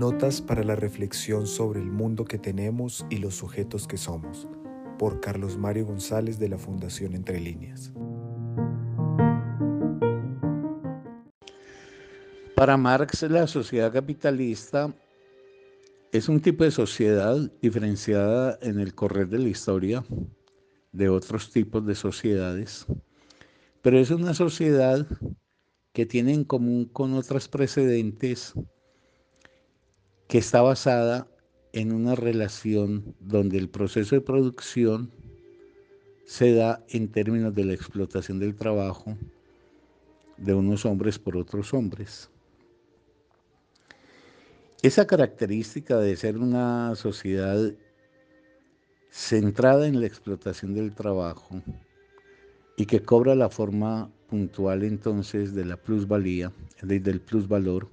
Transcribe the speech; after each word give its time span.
Notas 0.00 0.40
para 0.40 0.64
la 0.64 0.76
reflexión 0.76 1.46
sobre 1.46 1.78
el 1.78 1.90
mundo 1.90 2.24
que 2.24 2.38
tenemos 2.38 3.04
y 3.10 3.18
los 3.18 3.34
sujetos 3.34 3.86
que 3.86 3.98
somos, 3.98 4.48
por 4.98 5.20
Carlos 5.20 5.58
Mario 5.58 5.84
González 5.84 6.38
de 6.38 6.48
la 6.48 6.56
Fundación 6.56 7.12
Entre 7.12 7.38
Líneas. 7.38 7.92
Para 12.56 12.78
Marx, 12.78 13.20
la 13.24 13.46
sociedad 13.46 13.92
capitalista 13.92 14.90
es 16.12 16.30
un 16.30 16.40
tipo 16.40 16.64
de 16.64 16.70
sociedad 16.70 17.36
diferenciada 17.60 18.58
en 18.62 18.80
el 18.80 18.94
correr 18.94 19.28
de 19.28 19.40
la 19.40 19.50
historia 19.50 20.02
de 20.92 21.10
otros 21.10 21.50
tipos 21.50 21.84
de 21.84 21.94
sociedades, 21.94 22.86
pero 23.82 23.98
es 23.98 24.10
una 24.10 24.32
sociedad 24.32 25.06
que 25.92 26.06
tiene 26.06 26.32
en 26.32 26.44
común 26.44 26.86
con 26.86 27.12
otras 27.12 27.48
precedentes 27.48 28.54
que 30.30 30.38
está 30.38 30.62
basada 30.62 31.26
en 31.72 31.92
una 31.92 32.14
relación 32.14 33.16
donde 33.18 33.58
el 33.58 33.68
proceso 33.68 34.14
de 34.14 34.20
producción 34.20 35.10
se 36.24 36.54
da 36.54 36.84
en 36.88 37.08
términos 37.08 37.52
de 37.52 37.64
la 37.64 37.72
explotación 37.72 38.38
del 38.38 38.54
trabajo 38.54 39.18
de 40.36 40.54
unos 40.54 40.86
hombres 40.86 41.18
por 41.18 41.36
otros 41.36 41.74
hombres. 41.74 42.30
Esa 44.82 45.04
característica 45.04 45.98
de 45.98 46.16
ser 46.16 46.38
una 46.38 46.94
sociedad 46.94 47.74
centrada 49.10 49.88
en 49.88 50.00
la 50.00 50.06
explotación 50.06 50.74
del 50.74 50.94
trabajo 50.94 51.60
y 52.76 52.86
que 52.86 53.02
cobra 53.02 53.34
la 53.34 53.50
forma 53.50 54.12
puntual 54.28 54.84
entonces 54.84 55.56
de 55.56 55.64
la 55.64 55.76
plusvalía, 55.76 56.52
del 56.82 57.20
plusvalor, 57.20 57.88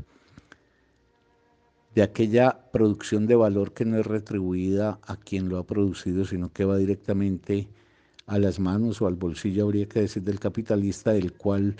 de 1.97 2.03
aquella 2.03 2.59
producción 2.71 3.25
de 3.25 3.35
valor 3.35 3.73
que 3.73 3.83
no 3.83 3.97
es 3.97 4.05
retribuida 4.05 4.99
a 5.07 5.17
quien 5.17 5.49
lo 5.49 5.57
ha 5.57 5.65
producido, 5.65 6.25
sino 6.25 6.53
que 6.53 6.63
va 6.63 6.77
directamente 6.77 7.67
a 8.27 8.37
las 8.37 8.59
manos 8.59 9.01
o 9.01 9.07
al 9.07 9.15
bolsillo, 9.15 9.63
habría 9.63 9.87
que 9.87 10.01
decir, 10.01 10.21
del 10.21 10.39
capitalista, 10.39 11.15
el 11.15 11.33
cual 11.33 11.75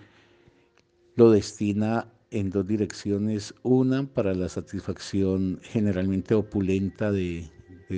lo 1.18 1.30
destina 1.30 2.08
en 2.32 2.50
dos 2.50 2.66
direcciones. 2.66 3.54
Una, 3.62 4.08
para 4.08 4.34
la 4.34 4.50
satisfacción 4.50 5.60
generalmente 5.62 6.34
opulenta 6.34 7.12
de, 7.12 7.52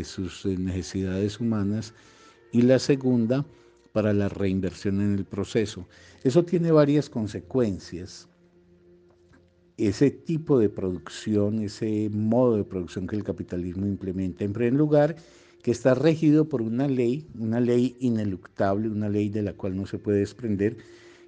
sus 0.04 0.46
necesidades 0.46 1.40
humanas, 1.40 1.94
y 2.52 2.64
la 2.64 2.80
segunda, 2.80 3.46
para 3.94 4.12
la 4.12 4.28
reinversión 4.28 5.00
en 5.00 5.14
el 5.14 5.24
proceso. 5.24 5.88
Eso 6.26 6.44
tiene 6.44 6.74
varias 6.74 7.10
consecuencias 7.10 8.28
ese 9.80 10.12
tipo 10.12 10.60
de 10.60 10.70
producción, 10.70 11.62
ese 11.62 12.10
modo 12.12 12.58
de 12.58 12.66
producción 12.66 13.08
que 13.08 13.16
el 13.16 13.24
capitalismo 13.24 13.88
implementa. 13.88 14.44
En 14.44 14.52
primer 14.52 14.74
lugar, 14.74 15.16
que 15.64 15.72
está 15.72 15.94
regido 15.94 16.50
por 16.50 16.62
una 16.62 16.88
ley, 16.88 17.28
una 17.38 17.62
ley 17.62 17.96
ineluctable, 18.00 18.90
una 18.90 19.08
ley 19.08 19.30
de 19.30 19.42
la 19.42 19.54
cual 19.54 19.78
no 19.78 19.86
se 19.86 19.98
puede 19.98 20.20
desprender, 20.20 20.78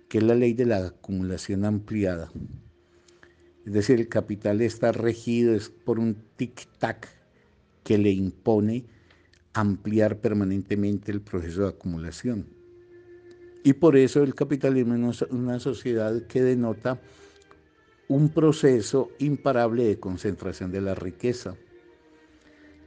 que 0.09 0.17
es 0.17 0.23
la 0.25 0.35
ley 0.35 0.53
de 0.53 0.65
la 0.65 0.87
acumulación 0.87 1.63
ampliada. 1.63 2.29
Es 3.65 3.71
decir, 3.71 3.99
el 3.99 4.09
capital 4.09 4.61
está 4.61 4.91
regido 4.91 5.55
es 5.55 5.69
por 5.69 5.97
un 5.99 6.17
tic-tac 6.37 7.07
que 7.83 7.97
le 7.97 8.11
impone 8.11 8.83
ampliar 9.53 10.19
permanentemente 10.19 11.11
el 11.11 11.21
proceso 11.21 11.61
de 11.61 11.69
acumulación. 11.69 12.47
Y 13.63 13.73
por 13.73 13.95
eso 13.95 14.23
el 14.23 14.35
capitalismo 14.35 15.11
es 15.11 15.21
una 15.23 15.59
sociedad 15.59 16.25
que 16.27 16.41
denota 16.41 16.99
un 18.11 18.27
proceso 18.27 19.09
imparable 19.19 19.85
de 19.85 19.97
concentración 19.97 20.69
de 20.69 20.81
la 20.81 20.95
riqueza. 20.95 21.55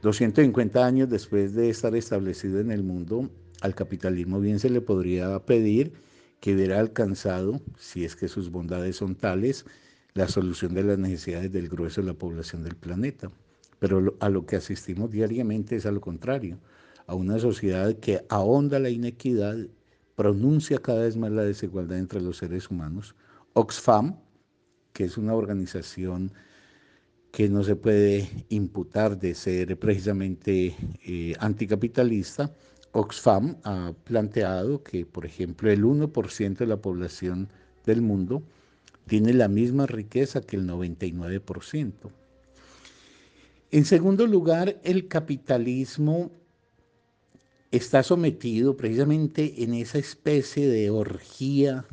250 0.03 0.85
años 0.85 1.09
después 1.09 1.55
de 1.55 1.71
estar 1.71 1.95
establecido 1.95 2.59
en 2.59 2.69
el 2.69 2.83
mundo, 2.83 3.31
al 3.61 3.73
capitalismo 3.73 4.39
bien 4.39 4.59
se 4.59 4.69
le 4.69 4.81
podría 4.81 5.43
pedir 5.43 5.93
que 6.39 6.53
hubiera 6.53 6.79
alcanzado, 6.79 7.59
si 7.79 8.05
es 8.05 8.15
que 8.15 8.27
sus 8.27 8.51
bondades 8.51 8.97
son 8.97 9.15
tales, 9.15 9.65
la 10.13 10.27
solución 10.27 10.75
de 10.75 10.83
las 10.83 10.99
necesidades 10.99 11.51
del 11.51 11.69
grueso 11.69 12.01
de 12.01 12.07
la 12.07 12.13
población 12.13 12.61
del 12.61 12.75
planeta. 12.75 13.31
Pero 13.79 14.15
a 14.19 14.29
lo 14.29 14.45
que 14.45 14.57
asistimos 14.57 15.09
diariamente 15.09 15.75
es 15.75 15.87
a 15.87 15.91
lo 15.91 16.01
contrario, 16.01 16.59
a 17.07 17.15
una 17.15 17.39
sociedad 17.39 17.95
que 17.95 18.23
ahonda 18.29 18.77
la 18.77 18.91
inequidad, 18.91 19.57
pronuncia 20.15 20.77
cada 20.77 21.01
vez 21.01 21.17
más 21.17 21.31
la 21.31 21.41
desigualdad 21.41 21.97
entre 21.97 22.21
los 22.21 22.37
seres 22.37 22.69
humanos. 22.69 23.15
Oxfam, 23.53 24.17
que 24.95 25.03
es 25.03 25.17
una 25.17 25.35
organización 25.35 26.31
que 27.33 27.49
no 27.49 27.65
se 27.65 27.75
puede 27.75 28.29
imputar 28.47 29.19
de 29.19 29.35
ser 29.35 29.77
precisamente 29.77 30.73
eh, 31.05 31.33
anticapitalista, 31.37 32.55
Oxfam 32.93 33.57
ha 33.65 33.91
planteado 34.05 34.83
que, 34.83 35.05
por 35.05 35.25
ejemplo, 35.25 35.69
el 35.69 35.83
1% 35.83 36.57
de 36.57 36.65
la 36.65 36.77
población 36.77 37.49
del 37.85 38.01
mundo 38.01 38.41
tiene 39.05 39.33
la 39.33 39.49
misma 39.49 39.85
riqueza 39.85 40.39
que 40.39 40.55
el 40.55 40.65
99%. 40.65 41.91
En 43.71 43.83
segundo 43.83 44.25
lugar, 44.27 44.79
el 44.85 45.09
capitalismo 45.09 46.31
está 47.69 48.01
sometido 48.01 48.77
precisamente 48.77 49.61
en 49.61 49.73
esa 49.73 49.97
especie 49.97 50.69
de 50.69 50.89
orgía 50.89 51.83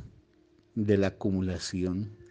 de 0.76 0.98
la 0.98 1.08
acumulación 1.08 2.21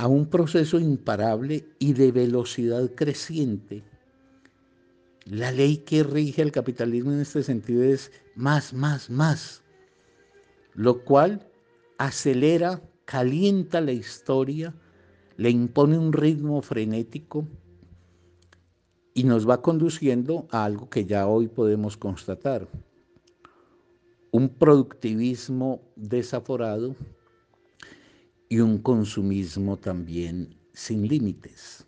a 0.00 0.06
un 0.06 0.24
proceso 0.24 0.80
imparable 0.80 1.62
y 1.78 1.92
de 1.92 2.10
velocidad 2.10 2.90
creciente. 2.94 3.84
La 5.26 5.52
ley 5.52 5.76
que 5.76 6.02
rige 6.02 6.40
el 6.40 6.52
capitalismo 6.52 7.12
en 7.12 7.20
este 7.20 7.42
sentido 7.42 7.82
es 7.82 8.10
más, 8.34 8.72
más, 8.72 9.10
más, 9.10 9.62
lo 10.72 11.04
cual 11.04 11.46
acelera, 11.98 12.80
calienta 13.04 13.82
la 13.82 13.92
historia, 13.92 14.74
le 15.36 15.50
impone 15.50 15.98
un 15.98 16.14
ritmo 16.14 16.62
frenético 16.62 17.46
y 19.12 19.24
nos 19.24 19.46
va 19.46 19.60
conduciendo 19.60 20.48
a 20.50 20.64
algo 20.64 20.88
que 20.88 21.04
ya 21.04 21.26
hoy 21.26 21.46
podemos 21.46 21.98
constatar, 21.98 22.66
un 24.30 24.48
productivismo 24.48 25.82
desaforado 25.94 26.96
y 28.50 28.58
un 28.58 28.78
consumismo 28.78 29.78
también 29.78 30.56
sin 30.74 31.06
límites. 31.08 31.86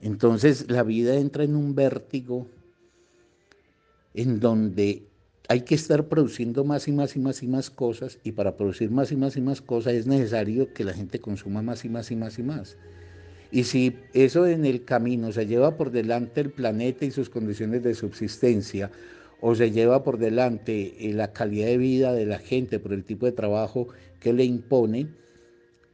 Entonces 0.00 0.68
la 0.70 0.82
vida 0.82 1.14
entra 1.14 1.44
en 1.44 1.54
un 1.54 1.74
vértigo 1.74 2.48
en 4.14 4.40
donde 4.40 5.06
hay 5.48 5.60
que 5.60 5.74
estar 5.74 6.08
produciendo 6.08 6.64
más 6.64 6.88
y 6.88 6.92
más 6.92 7.14
y 7.16 7.20
más 7.20 7.42
y 7.42 7.48
más 7.48 7.70
cosas 7.70 8.18
y 8.24 8.32
para 8.32 8.56
producir 8.56 8.90
más 8.90 9.12
y 9.12 9.16
más 9.16 9.36
y 9.36 9.42
más 9.42 9.60
cosas 9.60 9.92
es 9.92 10.06
necesario 10.06 10.72
que 10.72 10.84
la 10.84 10.94
gente 10.94 11.20
consuma 11.20 11.60
más 11.62 11.84
y 11.84 11.90
más 11.90 12.10
y 12.10 12.16
más 12.16 12.38
y 12.38 12.42
más. 12.42 12.76
Y 13.50 13.64
si 13.64 13.94
eso 14.14 14.46
en 14.46 14.64
el 14.64 14.84
camino 14.84 15.32
se 15.32 15.46
lleva 15.46 15.76
por 15.76 15.90
delante 15.90 16.40
el 16.40 16.50
planeta 16.50 17.04
y 17.04 17.10
sus 17.10 17.28
condiciones 17.28 17.82
de 17.82 17.94
subsistencia, 17.94 18.90
o 19.40 19.54
se 19.54 19.70
lleva 19.70 20.02
por 20.02 20.18
delante 20.18 20.94
eh, 20.98 21.12
la 21.12 21.32
calidad 21.32 21.66
de 21.66 21.76
vida 21.76 22.12
de 22.14 22.24
la 22.24 22.38
gente 22.38 22.78
por 22.78 22.92
el 22.94 23.04
tipo 23.04 23.26
de 23.26 23.32
trabajo 23.32 23.88
que 24.18 24.32
le 24.32 24.44
impone, 24.44 25.08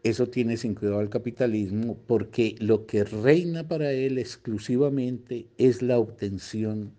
eso 0.03 0.29
tiene 0.29 0.57
sin 0.57 0.75
cuidado 0.75 0.99
al 0.99 1.09
capitalismo 1.09 1.97
porque 2.07 2.57
lo 2.59 2.87
que 2.87 3.05
reina 3.05 3.69
para 3.69 3.93
él 3.93 4.19
exclusivamente 4.19 5.47
es 5.59 5.81
la 5.81 5.99
obtención 5.99 6.93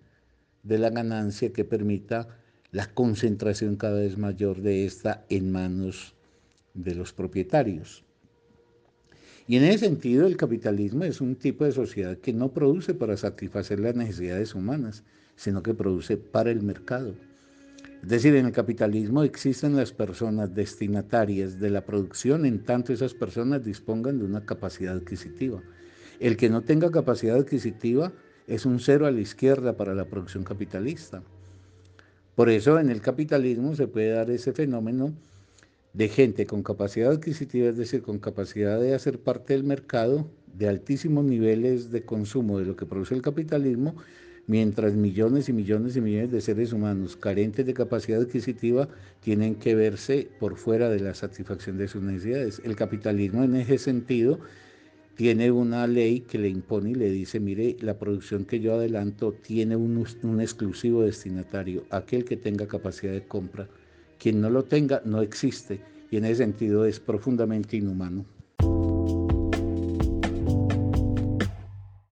de 0.64 0.78
la 0.78 0.90
ganancia 0.90 1.52
que 1.52 1.66
permita 1.66 2.30
la 2.72 2.88
concentración 2.94 3.76
cada 3.76 4.00
vez 4.00 4.18
mayor 4.18 4.62
de 4.62 4.86
esta 4.86 5.26
en 5.30 5.52
manos 5.52 6.16
de 6.74 6.96
los 6.96 7.12
propietarios. 7.14 8.04
Y 9.48 9.58
en 9.58 9.64
ese 9.66 9.80
sentido 9.80 10.26
el 10.26 10.38
capitalismo 10.38 11.04
es 11.04 11.20
un 11.20 11.36
tipo 11.36 11.66
de 11.66 11.74
sociedad 11.74 12.18
que 12.18 12.32
no 12.32 12.54
produce 12.54 12.94
para 12.94 13.18
satisfacer 13.18 13.82
las 13.82 13.96
necesidades 13.96 14.56
humanas, 14.56 15.04
sino 15.36 15.62
que 15.62 15.74
produce 15.74 16.16
para 16.16 16.52
el 16.52 16.64
mercado. 16.64 17.14
Es 18.04 18.10
decir, 18.10 18.36
en 18.36 18.48
el 18.48 18.52
capitalismo 18.52 19.24
existen 19.24 19.78
las 19.78 19.94
personas 19.94 20.54
destinatarias 20.54 21.58
de 21.58 21.70
la 21.70 21.86
producción 21.86 22.46
en 22.46 22.62
tanto 22.66 22.92
esas 22.92 23.14
personas 23.14 23.64
dispongan 23.64 24.20
de 24.20 24.26
una 24.26 24.46
capacidad 24.46 24.94
adquisitiva. 24.94 25.64
El 26.20 26.36
que 26.36 26.50
no 26.50 26.64
tenga 26.64 26.92
capacidad 26.92 27.38
adquisitiva 27.38 28.12
es 28.46 28.66
un 28.66 28.82
cero 28.82 29.06
a 29.06 29.12
la 29.12 29.22
izquierda 29.22 29.78
para 29.78 29.96
la 29.96 30.04
producción 30.04 30.44
capitalista. 30.44 31.24
Por 32.36 32.50
eso 32.50 32.78
en 32.78 32.90
el 32.90 33.00
capitalismo 33.00 33.74
se 33.74 33.88
puede 33.88 34.10
dar 34.10 34.30
ese 34.32 34.52
fenómeno 34.52 35.14
de 35.94 36.10
gente 36.10 36.46
con 36.46 36.62
capacidad 36.62 37.10
adquisitiva, 37.10 37.70
es 37.70 37.78
decir, 37.78 38.02
con 38.02 38.20
capacidad 38.20 38.82
de 38.82 38.96
hacer 38.96 39.18
parte 39.20 39.54
del 39.54 39.64
mercado, 39.64 40.30
de 40.54 40.68
altísimos 40.68 41.24
niveles 41.24 41.90
de 41.90 42.04
consumo 42.04 42.60
de 42.60 42.66
lo 42.66 42.76
que 42.76 42.86
produce 42.86 43.16
el 43.16 43.22
capitalismo, 43.22 43.96
mientras 44.48 44.94
millones 44.94 45.48
y 45.50 45.54
millones 45.54 45.96
y 45.96 46.02
millones 46.02 46.32
de 46.32 46.42
seres 46.42 46.74
humanos 46.74 47.16
carentes 47.16 47.66
de 47.66 47.74
capacidad 47.74 48.22
adquisitiva 48.22 48.90
tienen 49.22 49.56
que 49.56 49.76
verse 49.76 50.30
por 50.40 50.58
fuera 50.58 50.90
de 50.90 51.00
la 51.00 51.14
satisfacción 51.14 51.78
de 51.78 51.88
sus 51.88 52.04
necesidades. 52.04 52.62
El 52.64 52.76
capitalismo 52.76 53.44
en 53.44 53.56
ese 53.56 53.78
sentido 53.78 54.40
tiene 55.16 55.52
una 55.52 55.86
ley 55.88 56.22
que 56.22 56.40
le 56.40 56.50
impone 56.50 56.92
y 56.92 56.96
le 56.96 57.10
dice, 57.10 57.40
mire, 57.40 57.78
la 57.82 58.00
producción 58.00 58.46
que 58.46 58.60
yo 58.60 58.74
adelanto 58.74 59.32
tiene 59.32 59.76
un, 59.76 60.06
un, 60.24 60.42
exclusivo 60.42 61.04
destinatario, 61.04 61.86
aquel 61.92 62.26
que 62.26 62.36
tenga 62.36 62.68
capacidad 62.68 63.14
de 63.14 63.26
compra. 63.26 63.70
Quien 64.18 64.42
no 64.42 64.50
lo 64.50 64.64
tenga 64.64 65.02
no 65.06 65.22
existe 65.22 65.82
y 66.10 66.18
en 66.18 66.26
ese 66.26 66.38
sentido 66.38 66.86
es 66.86 67.00
profundamente 67.00 67.78
inhumano. 67.78 68.26